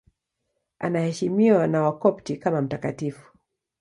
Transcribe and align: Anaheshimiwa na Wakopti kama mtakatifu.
Anaheshimiwa 0.79 1.67
na 1.67 1.81
Wakopti 1.81 2.37
kama 2.37 2.61
mtakatifu. 2.61 3.37